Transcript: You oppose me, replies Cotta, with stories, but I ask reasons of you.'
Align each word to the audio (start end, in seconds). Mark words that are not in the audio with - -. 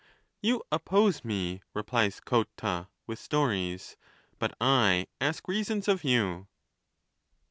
You 0.41 0.63
oppose 0.71 1.23
me, 1.23 1.61
replies 1.75 2.19
Cotta, 2.19 2.87
with 3.05 3.19
stories, 3.19 3.97
but 4.39 4.51
I 4.59 5.05
ask 5.21 5.47
reasons 5.47 5.87
of 5.87 6.03
you.' 6.03 6.47